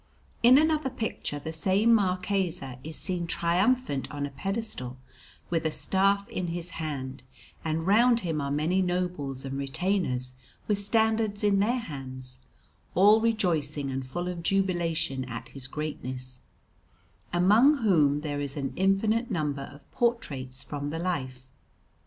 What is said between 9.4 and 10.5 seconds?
and retainers